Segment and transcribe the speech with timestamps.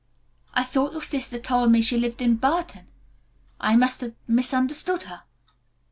[0.55, 2.87] "I thought your sister told me she lived in Burton.
[3.59, 5.25] I must have misunderstood her."